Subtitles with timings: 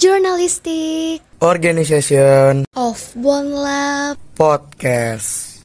[0.00, 4.16] Journalistic Organization of One Lab.
[4.32, 5.60] Podcast.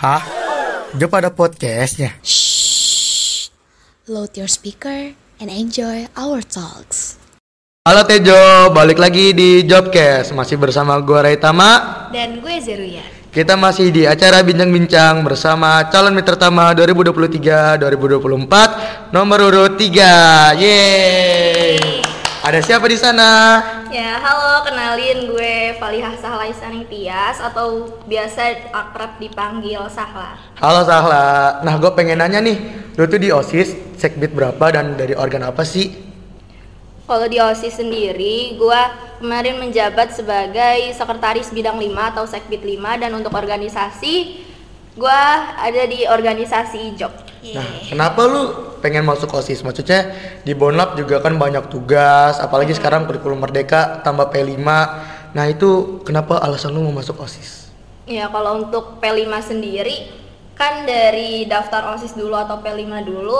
[0.00, 0.24] Hah?
[0.96, 2.16] Job ada podcastnya?
[2.24, 3.52] Shh.
[4.08, 7.20] Load your speaker and enjoy our talks.
[7.84, 13.04] Halo Tejo, balik lagi di Jobcast Masih bersama gue Raitama Dan gue Zeruya.
[13.28, 21.95] Kita masih di acara Bincang-Bincang bersama calon mitra tama 2023-2024 nomor urut 3 Yeay
[22.46, 23.58] Ada siapa di sana?
[23.90, 30.38] Ya, halo, kenalin gue Falihah Sahla Isaning Tias atau biasa akrab dipanggil Sahla.
[30.54, 32.54] Halo Sahla Nah gue pengen nanya nih
[32.94, 35.90] Lu tuh di OSIS, sekbid berapa dan dari organ apa sih?
[37.10, 38.80] Kalau di OSIS sendiri, gue
[39.18, 44.46] kemarin menjabat sebagai sekretaris bidang 5 atau sekbid 5 dan untuk organisasi
[44.94, 45.22] gue
[45.58, 47.25] ada di organisasi IJOK.
[47.44, 48.42] Nah, kenapa lu
[48.80, 49.60] pengen masuk OSIS?
[49.60, 54.62] Maksudnya di Bonlab juga kan banyak tugas, apalagi sekarang kurikulum merdeka tambah P5.
[55.36, 57.68] Nah, itu kenapa alasan lu mau masuk OSIS?
[58.06, 60.08] Ya, kalau untuk P5 sendiri
[60.56, 63.38] kan dari daftar OSIS dulu atau P5 dulu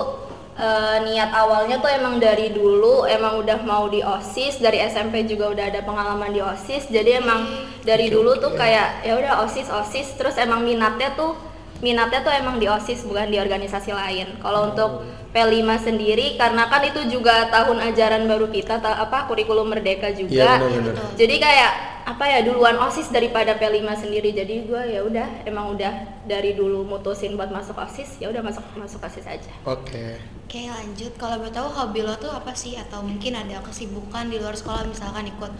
[0.60, 5.48] eh, niat awalnya tuh emang dari dulu emang udah mau di OSIS, dari SMP juga
[5.48, 6.92] udah ada pengalaman di OSIS.
[6.92, 7.48] Jadi emang
[7.86, 12.56] dari dulu tuh kayak ya udah OSIS OSIS terus emang minatnya tuh minatnya tuh emang
[12.62, 14.40] di OSIS bukan di organisasi lain.
[14.40, 14.90] Kalau untuk
[15.32, 20.56] P5 sendiri karena kan itu juga tahun ajaran baru kita ta- apa kurikulum merdeka juga.
[20.56, 21.12] Iya, benar-benar.
[21.12, 21.72] Jadi kayak
[22.06, 24.32] apa ya duluan OSIS daripada P5 sendiri.
[24.32, 25.92] Jadi gue ya udah emang udah
[26.24, 29.52] dari dulu mutusin buat masuk OSIS, ya udah masuk masuk OSIS aja.
[29.64, 30.22] Oke.
[30.46, 32.78] Oke lanjut, kalau mau tahu hobi lo tuh apa sih?
[32.78, 35.52] Atau mungkin ada kesibukan di luar sekolah misalkan ikut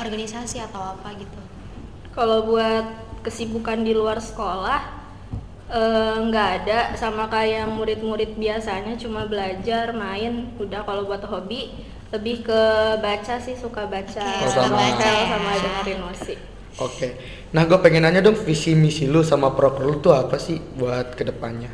[0.00, 1.40] organisasi atau apa gitu
[2.10, 2.84] Kalau buat
[3.22, 4.99] kesibukan di luar sekolah
[5.70, 11.70] eh, nggak ada sama kayak murid-murid biasanya cuma belajar, main, udah kalau buat hobi
[12.10, 12.62] lebih ke
[12.98, 15.24] baca sih suka baca, suka novel baca ya.
[15.30, 16.38] sama dengerin musik.
[16.82, 17.08] Oke.
[17.54, 21.14] Nah, gue pengen nanya dong visi misi lu sama proker lu tuh apa sih buat
[21.14, 21.70] ke depannya?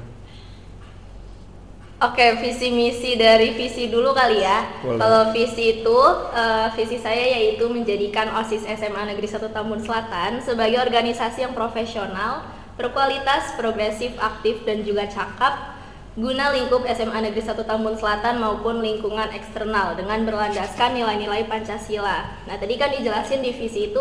[1.96, 4.84] Oke, visi misi dari visi dulu kali ya.
[4.84, 5.00] Boleh.
[5.00, 5.98] Kalau visi itu,
[6.36, 12.44] eh, visi saya yaitu menjadikan OSIS SMA Negeri 1 Tambun Selatan sebagai organisasi yang profesional,
[12.76, 15.76] berkualitas, progresif, aktif, dan juga cakap
[16.16, 22.48] guna lingkup SMA Negeri 1 Tambun Selatan maupun lingkungan eksternal dengan berlandaskan nilai-nilai Pancasila.
[22.48, 24.00] Nah, tadi kan dijelasin di visi itu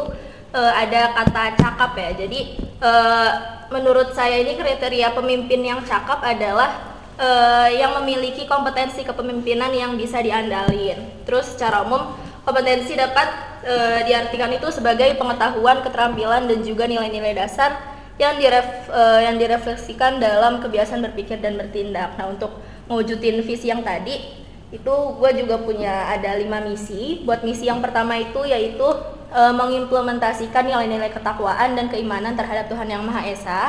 [0.55, 2.09] eh, ada kata cakap ya.
[2.15, 2.39] Jadi
[2.79, 3.31] eh,
[3.67, 10.23] menurut saya ini kriteria pemimpin yang cakap adalah eh, yang memiliki kompetensi kepemimpinan yang bisa
[10.23, 11.27] diandalin.
[11.27, 12.15] Terus secara umum
[12.47, 13.27] kompetensi dapat
[13.67, 20.23] eh, diartikan itu sebagai pengetahuan, keterampilan dan juga nilai-nilai dasar yang diref, eh, yang direfleksikan
[20.23, 22.15] dalam kebiasaan berpikir dan bertindak.
[22.15, 27.23] Nah untuk mewujudin visi yang tadi itu gue juga punya ada lima misi.
[27.27, 28.87] Buat misi yang pertama itu yaitu
[29.35, 33.61] eh, mengimplementasikan nilai-nilai ketakwaan dan keimanan terhadap Tuhan Yang Maha Esa.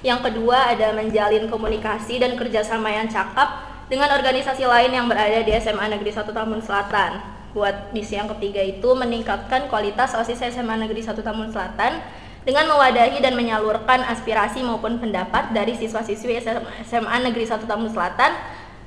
[0.00, 5.52] Yang kedua ada menjalin komunikasi dan kerjasama yang cakap dengan organisasi lain yang berada di
[5.60, 7.20] SMA Negeri 1 Tambun Selatan.
[7.52, 12.00] Buat misi yang ketiga itu meningkatkan kualitas OSIS SMA Negeri 1 Tambun Selatan
[12.40, 16.40] dengan mewadahi dan menyalurkan aspirasi maupun pendapat dari siswa-siswi
[16.88, 18.32] SMA Negeri 1 Tambun Selatan.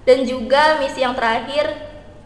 [0.04, 1.64] Dan juga misi yang terakhir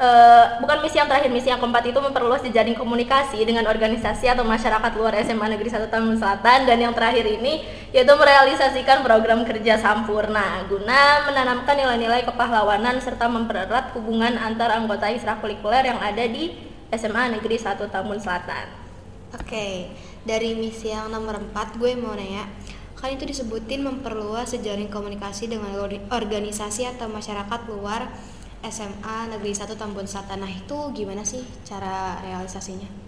[0.02, 4.42] eh, bukan misi yang terakhir misi yang keempat itu memperluas jejaring komunikasi dengan organisasi atau
[4.42, 6.66] masyarakat luar SMA Negeri 1 Tambun Selatan.
[6.66, 13.94] Dan yang terakhir ini yaitu merealisasikan program kerja sampurna guna menanamkan nilai-nilai kepahlawanan serta mempererat
[13.94, 16.56] hubungan antar anggota ekstrakurikuler yang ada di
[16.90, 18.88] SMA Negeri 1 Tambun Selatan.
[19.36, 19.92] Oke,
[20.28, 22.44] dari misi yang nomor 4 gue mau nanya
[22.98, 28.12] Kan itu disebutin memperluas jejaring komunikasi dengan or- organisasi atau masyarakat luar
[28.68, 33.08] SMA Negeri 1 Tambun Selatan Nah itu gimana sih cara realisasinya?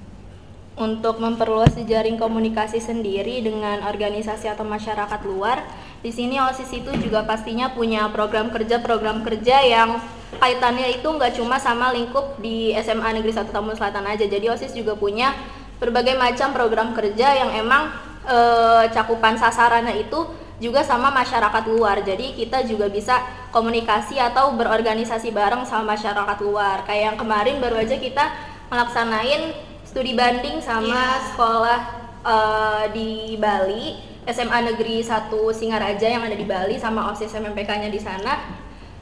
[0.80, 5.68] untuk memperluas jejaring komunikasi sendiri dengan organisasi atau masyarakat luar.
[6.00, 10.00] Di sini OSIS itu juga pastinya punya program kerja program kerja yang
[10.40, 14.24] kaitannya itu nggak cuma sama lingkup di SMA Negeri 1 Tambun Selatan aja.
[14.24, 15.36] Jadi OSIS juga punya
[15.80, 17.90] berbagai macam program kerja yang emang
[18.28, 20.20] eh, cakupan sasarannya itu
[20.60, 22.04] juga sama masyarakat luar.
[22.04, 26.84] Jadi kita juga bisa komunikasi atau berorganisasi bareng sama masyarakat luar.
[26.84, 28.26] Kayak yang kemarin baru aja kita
[28.70, 29.56] melaksanain
[29.88, 31.26] studi banding sama Iya.
[31.34, 31.80] sekolah
[32.20, 33.10] eh, di
[33.40, 33.96] Bali,
[34.28, 38.36] SMA Negeri 1 Singaraja yang ada di Bali sama OSIS MMPK-nya di sana.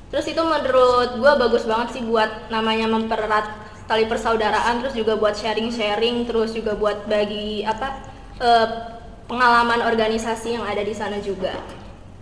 [0.08, 5.34] Terus itu menurut gua bagus banget sih buat namanya mempererat tali persaudaraan, terus juga buat
[5.34, 7.88] sharing-sharing, terus juga buat bagi apa
[8.38, 8.68] eh,
[9.28, 11.56] pengalaman organisasi yang ada di sana juga.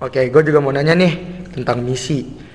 [0.02, 1.14] Oke, gue juga mau nanya nih
[1.54, 2.46] tentang misi.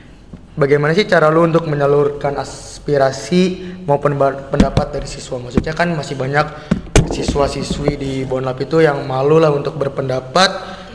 [0.61, 4.19] bagaimana sih cara lu untuk menyalurkan aspirasi maupun
[4.53, 5.41] pendapat dari siswa?
[5.41, 6.45] Maksudnya kan masih banyak
[7.09, 10.51] siswa-siswi di Bonlab itu yang malu lah untuk berpendapat,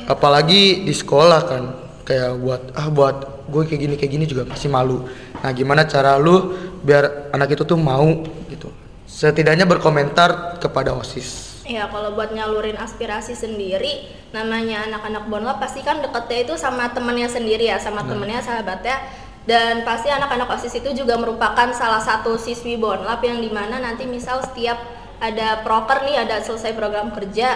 [0.06, 1.64] apalagi di sekolah kan
[2.06, 3.16] kayak buat ah buat
[3.50, 5.10] gue kayak gini kayak gini juga masih malu.
[5.46, 8.74] Nah gimana cara lu biar anak itu tuh mau gitu?
[9.06, 11.62] Setidaknya berkomentar kepada osis.
[11.70, 17.30] Ya kalau buat nyalurin aspirasi sendiri, namanya anak-anak Bonlab pasti kan deketnya itu sama temennya
[17.30, 18.98] sendiri ya, sama temennya, sahabatnya.
[19.46, 24.10] Dan pasti anak-anak OSIS itu juga merupakan salah satu siswi Bonlab yang di mana nanti
[24.10, 24.82] misal setiap
[25.22, 27.54] ada proker nih, ada selesai program kerja,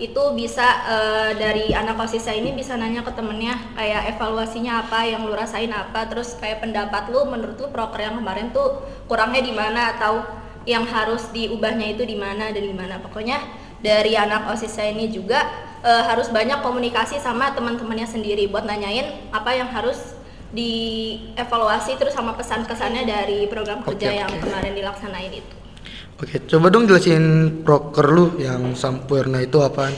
[0.00, 5.28] itu bisa eh, dari anak OSIS ini bisa nanya ke temennya kayak evaluasinya apa, yang
[5.28, 9.52] lu rasain apa, terus kayak pendapat lu menurut lu proker yang kemarin tuh kurangnya di
[9.52, 10.24] mana atau
[10.64, 12.96] yang harus diubahnya itu di mana dan di mana.
[12.96, 13.44] Pokoknya
[13.84, 15.44] dari anak osis saya ini juga
[15.84, 20.16] eh, harus banyak komunikasi sama teman-temannya sendiri buat nanyain apa yang harus
[20.50, 25.56] dievaluasi terus sama pesan-kesannya dari program kerja Oke, yang kemarin dilaksanain itu
[26.20, 29.96] Oke, coba dong jelasin proker lu yang sampurna itu apaan?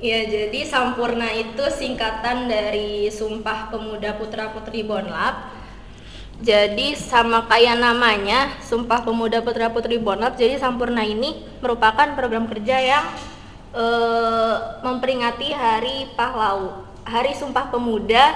[0.00, 5.52] Ya, jadi Sampurna itu singkatan dari Sumpah Pemuda Putra Putri Bonlab.
[6.40, 10.40] Jadi sama kayak namanya, Sumpah Pemuda Putra Putri Bonlab.
[10.40, 13.04] Jadi Sampurna ini merupakan program kerja yang
[13.76, 18.32] eh, memperingati Hari Pahlaw, Hari Sumpah Pemuda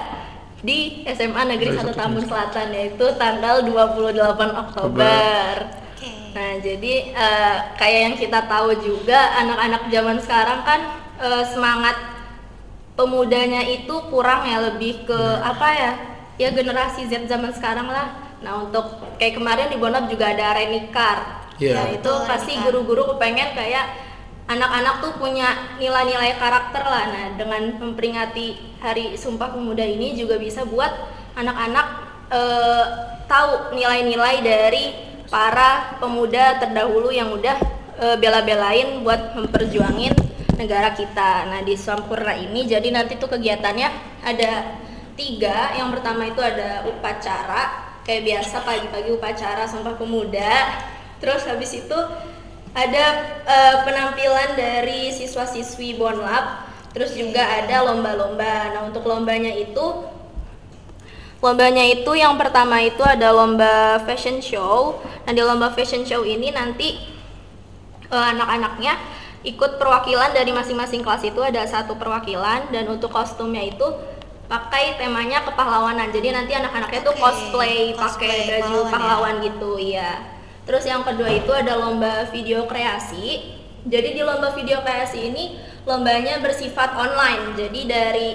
[0.61, 4.13] di SMA Negeri 1 Tambun Selatan yaitu tanggal 28
[4.53, 5.84] Oktober.
[6.05, 6.37] Oke.
[6.37, 10.81] Nah, jadi eh, kayak yang kita tahu juga anak-anak zaman sekarang kan
[11.19, 11.97] eh, semangat
[12.95, 15.93] pemudanya itu kurang ya lebih ke apa ya?
[16.35, 18.37] Ya generasi Z zaman sekarang lah.
[18.45, 21.49] Nah, untuk kayak kemarin di Bonap juga ada Renikar.
[21.57, 21.75] Iya.
[21.75, 23.87] Nah, itu Betul, pasti guru-guru kepengen kayak
[24.45, 27.05] anak-anak tuh punya nilai-nilai karakter lah.
[27.09, 30.93] Nah, dengan memperingati Hari Sumpah Pemuda ini juga bisa buat
[31.39, 31.87] anak-anak
[32.35, 32.85] eh,
[33.25, 37.57] tahu nilai-nilai dari para pemuda terdahulu yang udah
[38.01, 40.15] eh, bela-belain buat memperjuangin
[40.57, 41.51] negara kita.
[41.51, 43.89] Nah, di Sampurna ini jadi nanti tuh kegiatannya
[44.23, 44.53] ada
[45.19, 45.75] tiga.
[45.75, 47.63] Yang pertama itu ada upacara
[48.05, 50.55] kayak biasa pagi-pagi upacara Sumpah Pemuda.
[51.19, 51.99] Terus habis itu
[52.75, 53.05] ada
[53.47, 58.75] eh, penampilan dari siswa-siswi Bonlab, terus juga ada lomba-lomba.
[58.75, 60.14] Nah, untuk lombanya itu
[61.41, 65.01] lombanya itu yang pertama itu ada lomba fashion show.
[65.25, 67.01] Nah, di lomba fashion show ini nanti
[68.11, 68.95] eh, anak-anaknya
[69.45, 73.85] ikut perwakilan dari masing-masing kelas itu ada satu perwakilan dan untuk kostumnya itu
[74.49, 76.09] pakai temanya kepahlawanan.
[76.13, 78.93] Jadi nanti anak-anaknya tuh Oke, cosplay pakai cosplay baju pahlawan ya.
[78.93, 80.11] pahlawan gitu, iya.
[80.65, 83.53] Terus yang kedua itu ada lomba video kreasi.
[83.85, 87.53] Jadi di lomba video kreasi ini lombanya bersifat online.
[87.53, 88.29] Jadi dari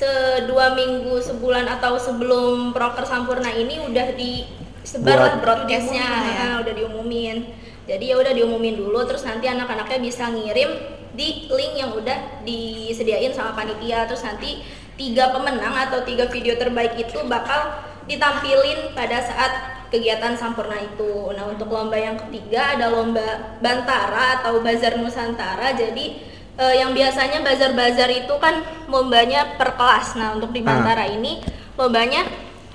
[0.00, 6.00] sedua minggu sebulan atau sebelum proker sampurna ini udah disebar lah broadcastnya.
[6.00, 6.40] Udah diumumin lah ya.
[6.40, 7.36] ah, udah diumumin.
[7.84, 10.70] Jadi ya udah diumumin dulu terus nanti anak-anaknya bisa ngirim
[11.12, 14.08] di link yang udah disediain sama panitia.
[14.08, 14.64] Terus nanti
[14.96, 19.52] tiga pemenang atau tiga video terbaik itu bakal ditampilin pada saat
[19.92, 21.28] kegiatan sampurna itu.
[21.36, 25.76] Nah untuk lomba yang ketiga ada lomba bantara atau bazar nusantara.
[25.76, 30.16] Jadi eh, yang biasanya bazar-bazar itu kan lombanya per kelas.
[30.18, 30.74] Nah, untuk di Ah.
[30.74, 31.42] Bantara ini
[31.78, 32.26] lombanya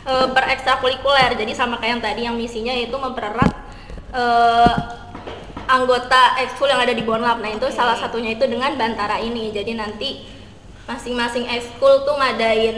[0.05, 1.35] eh, per ekstrakurikuler.
[1.35, 3.51] Jadi sama kayak yang tadi yang misinya yaitu mempererat
[4.13, 4.73] eh,
[5.65, 7.41] anggota ekskul yang ada di Bonlab.
[7.41, 9.49] Nah, itu salah satunya itu dengan Bantara ini.
[9.49, 10.09] Jadi nanti
[10.85, 12.77] masing-masing ekskul tuh ngadain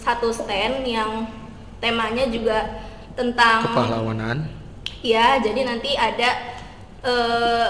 [0.00, 1.28] satu stand yang
[1.76, 2.80] temanya juga
[3.12, 4.48] tentang Kepahlawanan.
[5.04, 6.30] Ya, jadi nanti ada
[7.04, 7.68] eh,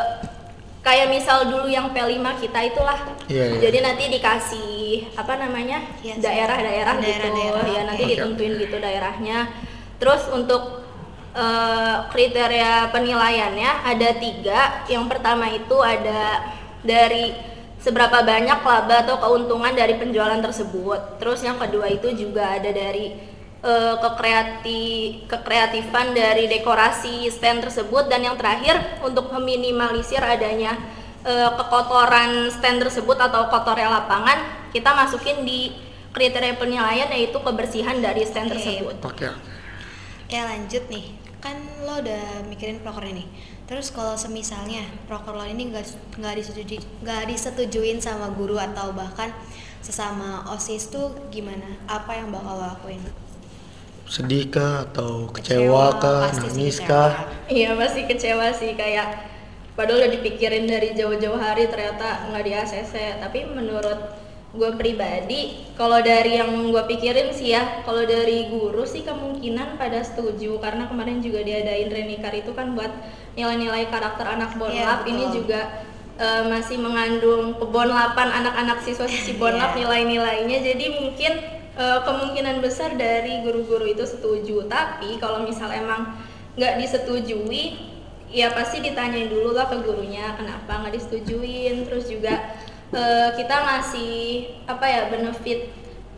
[0.85, 3.01] kayak misal dulu yang P5 kita itulah.
[3.27, 3.59] Iya, iya.
[3.59, 4.73] Jadi nanti dikasih
[5.17, 5.81] apa namanya?
[6.05, 6.21] Hiasan.
[6.21, 7.09] daerah-daerah gitu.
[7.09, 8.11] Daerah-daerah, Ya, nanti oke.
[8.13, 9.39] ditentuin gitu daerahnya.
[9.97, 10.85] Terus untuk
[11.33, 14.61] eh, kriteria penilaiannya ada tiga.
[14.87, 16.53] Yang pertama itu ada
[16.85, 17.33] dari
[17.81, 21.17] seberapa banyak laba atau keuntungan dari penjualan tersebut.
[21.17, 23.13] Terus yang kedua itu juga ada dari
[23.65, 24.83] eh, kekreati
[25.25, 30.77] kekreatifan dari dekorasi stand tersebut dan yang terakhir untuk meminimalisir adanya
[31.25, 35.73] eh, kekotoran stand tersebut atau kotornya lapangan kita masukin di
[36.15, 38.55] kriteria penilaian yaitu kebersihan dari stand Oke.
[38.55, 38.95] tersebut.
[39.03, 39.29] Oke.
[40.25, 43.29] Oke lanjut nih, kan lo udah mikirin proker ini.
[43.65, 49.33] Terus kalau semisalnya proker lo ini nggak nggak disetujui nggak disetujuin sama guru atau bahkan
[49.85, 51.77] sesama osis tuh gimana?
[51.85, 53.24] Apa yang bakal lo lakuin?
[54.05, 56.89] Sedih kah atau Kecewa, kecewa kah, nangis kecewa.
[56.89, 57.13] kah?
[57.49, 59.09] Iya pasti kecewa sih kayak
[59.75, 63.99] padahal udah dipikirin dari jauh-jauh hari ternyata nggak di ACC tapi menurut
[64.55, 65.41] gue pribadi
[65.75, 70.87] kalau dari yang gue pikirin sih ya kalau dari guru sih kemungkinan pada setuju karena
[70.87, 72.93] kemarin juga diadain renikar itu kan buat
[73.35, 75.35] nilai-nilai karakter anak bonlap Iya, ini betul.
[75.43, 75.61] juga
[76.15, 79.79] eh, masih mengandung kebonlapan anak-anak siswa-siswi bonlap Iya.
[79.83, 81.33] nilai-nilainya jadi mungkin
[81.79, 86.15] eh, kemungkinan besar dari guru-guru itu setuju tapi kalau misal emang
[86.55, 87.95] nggak disetujui
[88.31, 92.55] ya pasti ditanyain dulu lah ke gurunya kenapa nggak disetujuin terus juga
[92.95, 94.15] eh, kita ngasih
[94.67, 95.71] apa ya benefit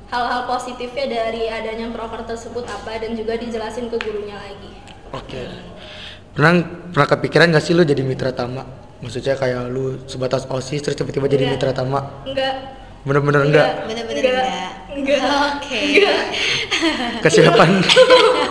[0.06, 4.76] hal-hal positifnya dari adanya proker tersebut apa dan juga dijelasin ke gurunya lagi
[5.14, 5.42] Oke.
[6.34, 6.52] Pernah
[6.92, 8.66] pernah kepikiran gak sih lu jadi mitra tama?
[9.00, 12.24] Maksudnya kayak lu sebatas OSIS terus tiba-tiba jadi mitra tama?
[12.24, 13.66] enggak Bener-bener enggak?
[13.86, 14.70] Bener-bener enggak enggak.
[14.90, 15.22] enggak
[15.54, 15.80] Oke.
[17.22, 17.70] Kesiapan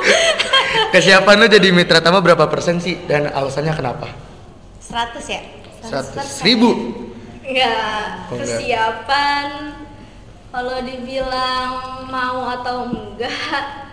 [0.96, 3.04] Kesiapan lu jadi mitra tama berapa persen sih?
[3.04, 4.08] Dan alasannya kenapa?
[4.80, 5.42] 100 ya?
[5.84, 6.70] 100 ribu?
[7.44, 8.58] Enggak, Oh, enggak.
[8.58, 9.48] kesiapan
[10.50, 11.72] kalau dibilang
[12.08, 13.85] mau atau enggak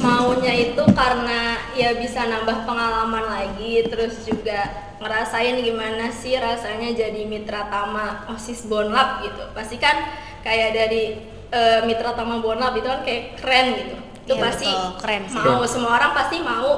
[0.00, 7.24] maunya itu karena ya bisa nambah pengalaman lagi terus juga ngerasain gimana sih rasanya jadi
[7.24, 9.96] mitra tama OSIS Bonlab gitu pasti kan
[10.44, 11.20] kayak dari
[11.52, 13.96] eh, mitra tama Bonlab itu kan kayak keren gitu
[14.28, 14.90] itu Iya, pasti betul.
[15.02, 15.38] Keren sih.
[15.42, 16.70] mau semua orang pasti mau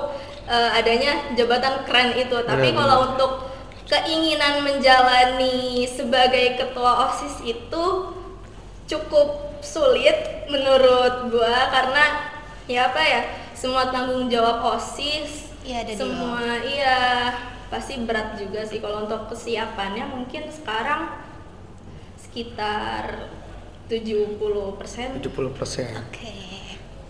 [0.46, 3.32] eh, adanya jabatan keren itu tapi Benar, kalau untuk
[3.86, 7.84] keinginan menjalani sebagai ketua OSIS itu
[8.88, 12.31] cukup sulit menurut gua karena
[12.72, 13.20] ya apa ya
[13.52, 16.98] semua tanggung jawab OSIS Iya, ada di semua iya
[17.70, 21.08] pasti berat juga sih kalau untuk kesiapannya mungkin sekarang
[22.18, 23.30] sekitar
[23.86, 24.40] 70
[24.80, 25.92] persen 70 persen.
[26.10, 26.34] Oke.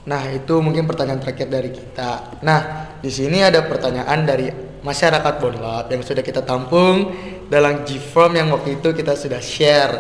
[0.03, 2.43] Nah, itu mungkin pertanyaan terakhir dari kita.
[2.43, 4.51] Nah, di sini ada pertanyaan dari
[4.83, 7.15] masyarakat Bonlab yang sudah kita tampung
[7.47, 9.95] dalam G-Form yang waktu itu kita sudah share.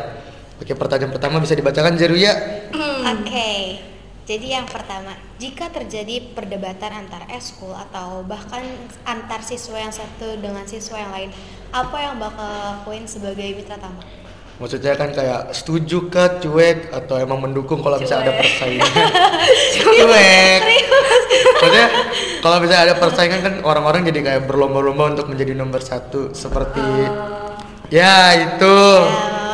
[0.58, 2.34] Oke, pertanyaan pertama bisa dibacakan Zeruya?
[3.14, 3.78] Oke.
[4.32, 8.64] Jadi yang pertama, jika terjadi perdebatan antar eskul atau bahkan
[9.04, 11.30] antar siswa yang satu dengan siswa yang lain,
[11.68, 14.00] apa yang bakal lakuin sebagai mitra tama?
[14.56, 18.88] Maksudnya kan kayak setuju kah, cuek atau emang mendukung kalau misalnya ada persaingan?
[19.84, 20.60] cuek.
[21.60, 21.86] Maksudnya
[22.40, 26.80] kalau misalnya ada persaingan kan orang-orang jadi kayak berlomba-lomba untuk menjadi nomor satu seperti
[27.92, 28.76] ya itu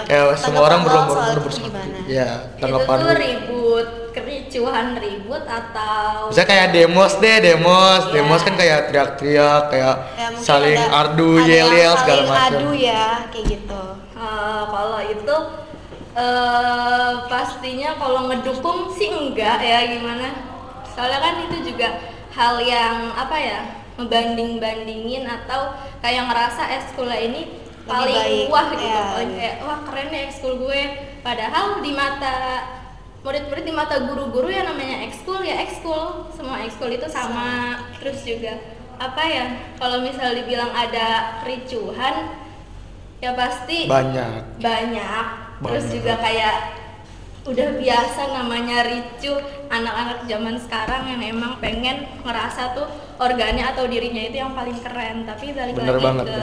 [0.08, 1.66] Ya, kayak semua orang berlomba-lomba soal nomor itu satu.
[1.66, 1.96] gimana?
[2.06, 3.16] Ya itu tanggapan tuh lu.
[3.18, 3.86] ribut
[4.20, 8.12] kericuhan ribut atau Bisa kayak demos deh, demos, Iya.
[8.14, 12.50] demos kan kayak teriak-teriak, kayak Ya, saling ada- ardu, ada yang yel-yel segala saling macam.
[12.54, 13.82] Adu ya, kayak gitu.
[14.12, 15.36] Eh, kalau itu
[16.18, 20.34] eh pastinya kalau ngedukung sih enggak ya gimana
[20.84, 23.60] soalnya kan itu juga hal yang apa ya
[23.94, 27.42] membanding bandingin atau kayak ngerasa ekskulnya ini
[27.86, 29.02] Lebih paling baik, wah gitu ya.
[29.08, 30.80] paling kayak wah keren nih ekskul gue
[31.20, 32.34] padahal di mata
[33.28, 36.32] murid-murid di mata guru-guru yang namanya ekskul ya ekskul.
[36.32, 37.76] Semua ekskul itu sama.
[38.00, 38.56] Terus juga
[38.96, 39.44] apa ya
[39.76, 42.32] kalau misal dibilang ada kericuhan
[43.20, 44.56] ya pasti Banyak.
[44.56, 45.24] banyak.
[45.60, 45.94] Terus Banyak.
[46.00, 46.56] juga kayak
[47.52, 49.36] udah biasa namanya ricu.
[49.68, 52.88] Anak-anak zaman sekarang yang emang pengen ngerasa tuh
[53.20, 55.28] organnya atau dirinya itu yang paling keren.
[55.28, 56.40] Tapi balik Bener lagi banget, ke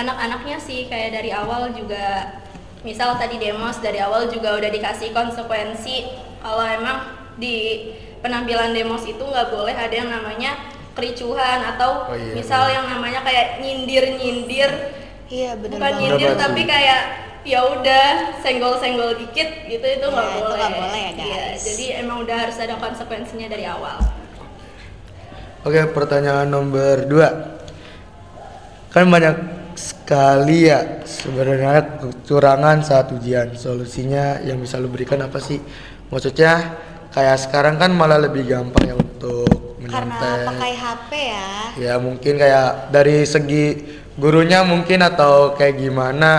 [0.00, 0.88] anak-anaknya sih.
[0.88, 2.39] Kayak dari awal juga
[2.80, 5.96] misal tadi demos dari awal juga udah dikasih konsekuensi
[6.40, 7.04] kalau emang
[7.36, 10.56] di penampilan demos itu nggak boleh ada yang namanya
[10.90, 12.74] kericuhan atau Oh iya, misal bener.
[12.74, 14.70] yang namanya kayak nyindir-nyindir
[15.26, 16.00] Iya, bener bukan banget.
[16.02, 17.00] nyindir banget tapi kayak
[17.40, 18.06] ya udah
[18.40, 20.58] senggol-senggol dikit gitu itu nggak Ya, itu boleh.
[20.58, 21.60] nggak boleh ya, Iya, guys.
[21.62, 23.96] jadi emang udah harus ada konsekuensinya dari awal.
[25.60, 27.28] Oke, pertanyaan nomor dua.
[28.90, 29.36] Kan banyak
[29.80, 33.56] sekali ya sebenarnya kecurangan saat ujian.
[33.56, 35.56] Solusinya yang bisa lu berikan apa sih?
[36.08, 36.76] Maksudnya
[37.08, 39.48] kayak sekarang kan malah lebih gampang ya untuk
[39.80, 40.46] Karena menyontek.
[40.46, 41.48] pakai HP ya.
[41.80, 43.64] Ya mungkin kayak dari segi
[44.14, 46.30] gurunya mungkin atau kayak gimana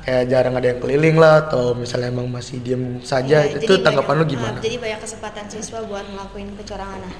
[0.00, 4.16] kayak jarang ada yang keliling lah atau misalnya emang masih diem saja Ya, itu tanggapan
[4.16, 4.58] banyak- lu gimana?
[4.62, 7.02] jadi banyak kesempatan siswa buat ngelakuin kecurangan.
[7.02, 7.14] Nah,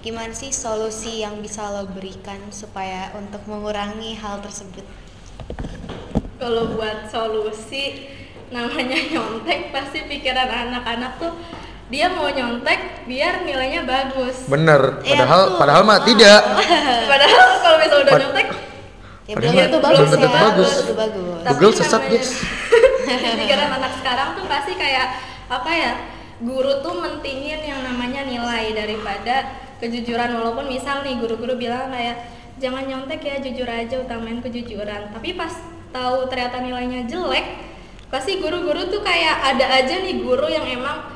[0.00, 4.82] gimana sih solusi yang bisa lo berikan supaya untuk mengurangi hal tersebut?
[6.36, 8.08] Kalau buat solusi
[8.48, 11.32] namanya nyontek pasti pikiran anak-anak tuh
[11.86, 14.46] dia mau nyontek biar nilainya bagus.
[14.46, 15.58] Bener, Iya, padahal betul.
[15.58, 16.40] padahal mah tidak.
[17.10, 18.48] Padahal kalau misalnya udah Pad- nyontek
[19.22, 20.34] Ya Padahal belum tentu belum bagus tentu ya.
[20.34, 20.70] bagus.
[20.70, 21.38] Belum tentu bagus.
[21.40, 22.30] Tapi Google sesat, guys.
[23.38, 25.06] pikiran anak sekarang tuh pasti kayak
[25.46, 25.92] apa ya
[26.40, 32.16] guru tuh mentingin yang namanya nilai daripada kejujuran walaupun misal nih guru-guru bilang kayak
[32.60, 35.10] jangan nyontek ya jujur aja utamain kejujuran.
[35.16, 35.50] Tapi pas
[35.90, 37.66] tahu ternyata nilainya jelek
[38.12, 41.14] pasti guru-guru tuh kayak ada aja nih guru yang emang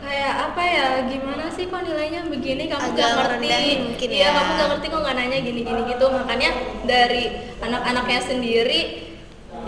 [0.00, 2.70] kayak apa ya gimana sih kok nilainya begini?
[2.70, 3.74] Kamu Agak gak ngerti.
[3.84, 4.30] mungkin iya ya.
[4.32, 6.06] kamu gak ngerti kok nggak nanya gini gini gitu.
[6.08, 6.50] Makanya
[6.88, 7.22] dari
[7.60, 8.80] anak-anaknya sendiri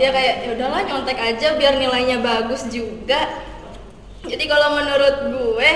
[0.01, 3.29] ya kayak ya udahlah nyontek aja biar nilainya bagus juga.
[4.23, 5.71] Jadi kalau menurut gue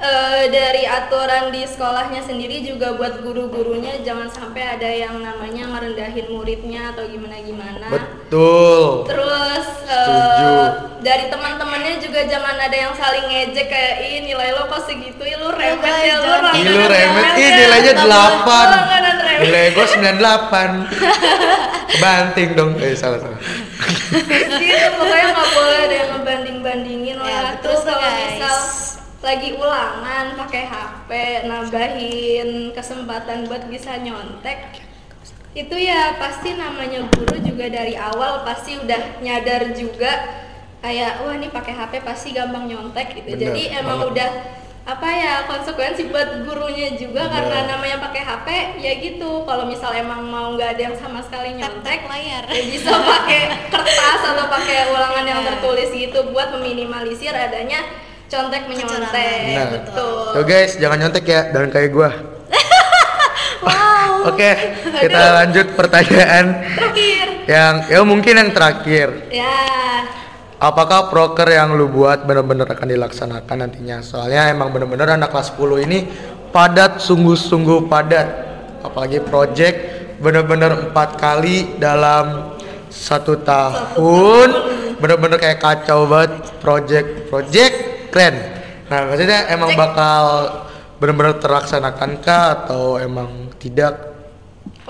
[0.00, 6.26] eh, dari aturan di sekolahnya sendiri juga buat guru-gurunya jangan sampai ada yang namanya ngerendahin
[6.28, 9.04] muridnya atau gimana gimana Betul.
[9.06, 10.48] Terus Setuju.
[10.48, 10.68] eh,
[11.00, 15.18] dari teman-temannya juga jangan ada yang saling ngejek kayak ih nilai lo kok segitu?
[15.20, 18.06] Ya lu remet ya lu jangan Ih, langganan lu remet, ih ya, nilainya lu 8
[18.06, 19.40] langganan remet.
[19.42, 20.88] Nilai gue 98
[22.02, 22.72] Banting dong.
[22.78, 23.40] Eh salah salah.
[24.60, 25.69] Gitu pokoknya nggak boleh
[29.20, 31.10] lagi ulangan pakai HP
[31.44, 34.80] nambahin kesempatan buat bisa nyontek
[35.52, 40.08] itu ya pasti namanya guru juga dari awal pasti udah nyadar juga
[40.80, 44.12] kayak wah ini pakai HP pasti gampang nyontek gitu Bener jadi emang banget.
[44.14, 44.30] udah
[44.80, 47.44] apa ya konsekuensi buat gurunya juga Bener.
[47.44, 48.46] karena namanya pakai HP
[48.80, 52.48] ya gitu kalau misal emang mau nggak ada yang sama sekali nyontek layar.
[52.48, 55.48] ya bisa pakai kertas atau pakai ulangan yang Nah.
[55.52, 57.84] tertulis gitu buat meminimalisir adanya
[58.30, 59.42] contek menyontek.
[59.58, 59.68] Nah.
[59.74, 62.10] betul Tuh guys jangan nyontek ya Dan kayak gue
[63.66, 64.30] Wow.
[64.32, 64.50] Oke
[65.02, 69.58] kita lanjut pertanyaan terakhir Yang ya mungkin yang terakhir ya
[70.60, 74.04] Apakah proker yang lu buat benar-benar akan dilaksanakan nantinya?
[74.04, 76.04] Soalnya emang benar-benar anak kelas 10 ini
[76.52, 78.28] padat, sungguh-sungguh padat.
[78.84, 79.76] Apalagi project
[80.20, 82.60] benar-benar empat kali dalam
[82.92, 84.48] satu tahun.
[85.00, 88.36] Benar-benar kayak kacau banget project, project keren.
[88.90, 90.22] Nah maksudnya emang bakal
[90.98, 94.10] benar-benar terlaksanakan kah atau emang tidak?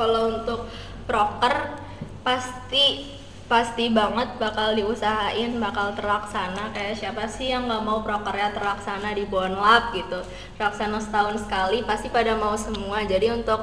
[0.01, 0.65] kalau untuk
[1.05, 1.77] proker
[2.25, 3.19] pasti
[3.51, 9.27] pasti banget bakal diusahain bakal terlaksana kayak siapa sih yang nggak mau prokernya terlaksana di
[9.27, 10.23] Bonlab gitu
[10.57, 13.61] terlaksana setahun sekali pasti pada mau semua jadi untuk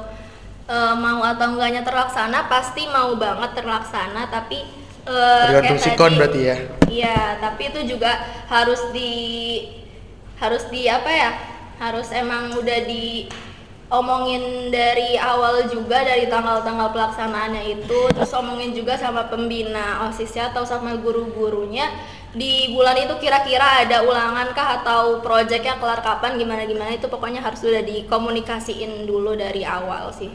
[0.68, 4.62] eh, mau atau enggaknya terlaksana pasti mau banget terlaksana tapi
[5.08, 6.77] eh, Tergantung sikon berarti ya.
[6.98, 8.10] Iya, tapi itu juga
[8.50, 9.12] harus di
[10.42, 11.30] harus di apa ya?
[11.78, 13.30] Harus emang udah di
[13.88, 18.00] omongin dari awal juga dari tanggal-tanggal pelaksanaannya itu.
[18.10, 21.86] Terus omongin juga sama pembina osisnya atau sama guru-gurunya.
[22.34, 27.40] Di bulan itu kira-kira ada ulangan kah atau proyeknya kelar kapan gimana gimana itu pokoknya
[27.40, 30.28] harus udah dikomunikasiin dulu dari awal sih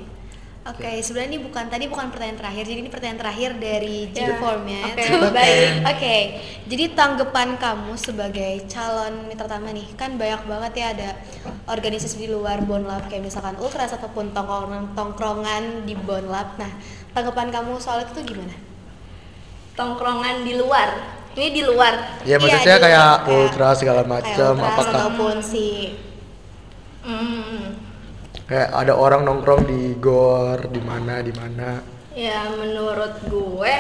[0.64, 4.64] Oke, sebenarnya ini bukan tadi bukan pertanyaan terakhir, jadi ini pertanyaan terakhir dari Ya, G-Form
[4.64, 4.82] ya.
[4.88, 5.70] oke, Oke, baik.
[5.92, 6.18] Oke,
[6.66, 11.10] jadi tanggapan kamu sebagai calon mitra utama nih, kan banyak banget ya ada
[11.68, 16.56] organisasi di luar Bonlab kayak misalkan Ultras ataupun tongkrongan tongkrongan di Bonlab.
[16.56, 16.72] Nah,
[17.12, 18.56] tanggapan kamu soal itu gimana?
[19.74, 20.90] tongkrongan di luar
[21.34, 24.94] ini di luar Ya Iya, maksudnya di kayak luar, kayak- ultra segala macam Ultras apakah
[24.94, 25.66] ataupun si
[27.02, 27.74] Hmm.
[28.48, 33.74] Kayak ada orang nongkrong di gor di mana di mana Ya menurut gue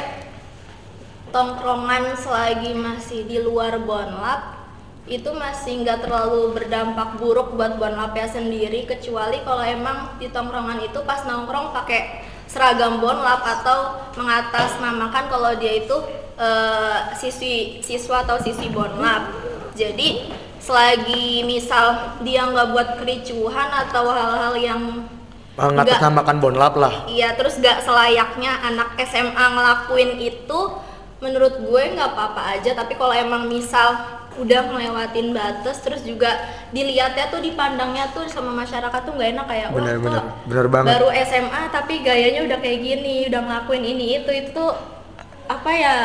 [1.29, 4.65] tongkrongan selagi masih di luar Bonlab
[5.03, 10.97] itu masih nggak terlalu berdampak buruk buat Bonlabnya sendiri kecuali kalau emang di tongkrongan itu
[11.05, 15.97] pas nongkrong pakai seragam Bonlab atau mengatasnamakan kalau dia itu
[16.39, 19.29] eh, siswi siswa atau siswi Bonlab.
[19.73, 20.29] Jadi
[20.63, 21.85] selagi misal
[22.21, 24.81] dia nggak buat kericuhan atau hal-hal yang
[25.53, 30.59] nggak- mengatasnamakan bonlap lah Iya, terus gak selayaknya anak SMA ngelakuin itu
[31.19, 33.95] menurut gue nggak apa-apa aja tapi kalau emang misal
[34.33, 39.67] udah ngelewatin batas terus juga dilihatnya tuh dipandangnya tuh sama masyarakat tuh nggak enak kayak
[39.69, 40.23] wah Bener, kok bener.
[40.43, 40.89] Bener banget.
[40.89, 44.73] baru SMA tapi gayanya udah kayak gini udah ngelakuin ini itu itu tuh
[45.45, 45.95] apa ya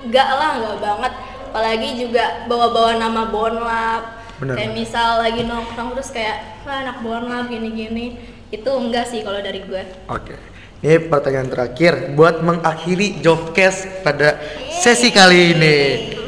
[0.00, 1.12] nggak lah nggak banget
[1.48, 4.02] apalagi juga bawa-bawa nama Bonlab
[4.36, 4.54] Bener.
[4.54, 8.20] kayak misal lagi nongkrong terus kayak wah anak Bonlab gini-gini.
[8.48, 9.82] Itu enggak sih kalau dari gue.
[10.08, 10.36] Oke.
[10.78, 14.38] Ini pertanyaan terakhir buat mengakhiri jobcast pada
[14.70, 15.76] sesi kali ini.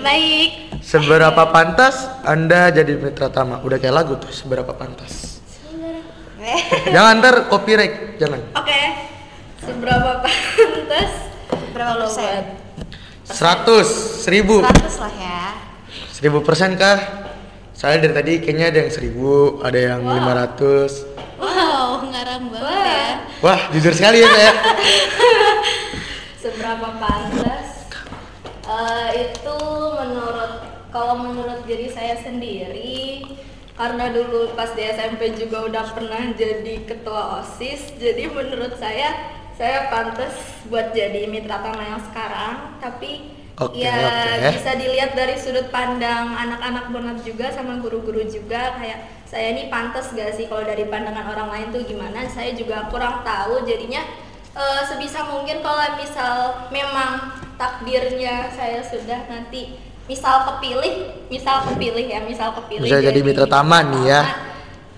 [0.02, 0.50] Baik.
[0.80, 5.38] Seberapa pantas anda jadi mitra tama udah kayak lagu tuh seberapa pantas?
[6.90, 8.40] Jangan ntar copyright jangan.
[8.58, 8.80] Oke,
[9.62, 11.10] seberapa pantas?
[11.70, 12.42] Berapa Kalau persen?
[13.30, 15.42] Buat 100 1000 100 lah ya.
[16.12, 16.98] 1000 persen kah
[17.72, 23.06] saya dari tadi kayaknya ada yang 1000 ada yang 500 Wow, ngaram banget ya.
[23.40, 24.52] wah jujur sekali ya saya
[26.40, 27.68] Seberapa pantas?
[28.64, 29.58] Eh, itu
[29.92, 30.52] menurut
[30.88, 33.22] kalau menurut diri saya sendiri
[33.76, 39.92] karena dulu pas di SMP juga udah pernah jadi ketua OSIS jadi menurut saya saya
[39.92, 40.32] pantas
[40.72, 43.92] buat jadi mitra tama yang sekarang tapi Oke, ya
[44.40, 44.56] oke.
[44.56, 50.16] bisa dilihat dari sudut pandang anak-anak bonat juga sama guru-guru juga kayak saya ini pantas
[50.16, 54.00] gak sih kalau dari pandangan orang lain tuh gimana saya juga kurang tahu jadinya
[54.56, 59.76] eh, sebisa mungkin kalau misal memang takdirnya saya sudah nanti
[60.08, 64.22] misal kepilih misal kepilih ya misal kepilih Bisa jadi mitra taman nih ya.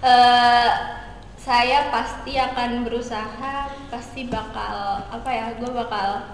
[0.06, 0.70] eh,
[1.34, 6.24] saya pasti akan berusaha pasti bakal apa ya gue bakal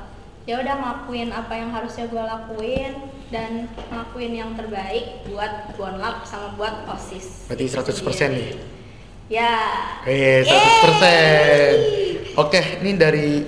[0.47, 2.93] ya udah ngelakuin apa yang harusnya gue lakuin
[3.35, 8.49] dan ngelakuin yang terbaik buat bonlap sama buat osis Berarti 100% nih.
[9.27, 9.59] ya
[10.07, 12.39] Eh, 100%.
[12.39, 13.43] Oke, ini dari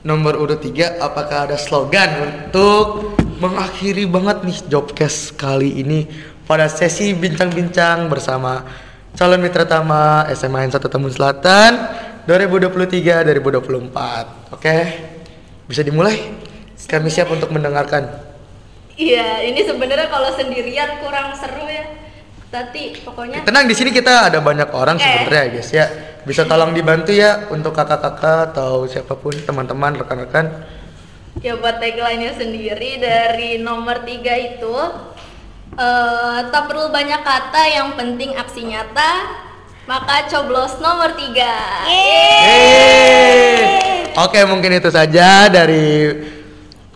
[0.00, 2.08] nomor urut 3 apakah ada slogan
[2.48, 6.08] untuk mengakhiri banget nih Jobcast kali ini
[6.48, 8.64] pada sesi bincang-bincang bersama
[9.12, 11.72] calon mitra tama SMA N 1 Tambun Selatan
[12.26, 14.54] 2023-2024.
[14.54, 14.76] Oke.
[15.66, 16.18] Bisa dimulai?
[16.82, 18.30] Kami siap untuk mendengarkan.
[18.92, 21.88] iya ini sebenarnya kalau sendirian kurang seru ya
[22.52, 25.00] tapi pokoknya Tenang di sini kita ada banyak orang Eh.
[25.00, 25.86] sebenarnya guys ya.
[26.22, 30.52] Bisa tolong dibantu ya untuk kakak-kakak atau siapa pun teman-teman rekan-rekan.
[31.40, 34.76] Ya buat tagline-nya sendiri dari nomor tiga itu
[35.72, 39.10] eh, tak perlu banyak kata, yang penting aksi nyata.
[39.82, 41.58] Maka coblos nomor tiga.
[41.90, 43.42] Yeay.
[44.14, 46.06] Oke mungkin itu saja dari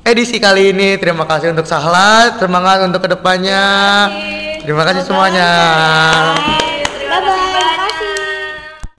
[0.07, 0.95] edisi kali ini.
[0.95, 3.65] Terima kasih untuk Sahla, semangat untuk ke depannya.
[4.07, 4.63] kasih.
[4.63, 5.51] Terima kasih semuanya.
[6.39, 6.66] lancar.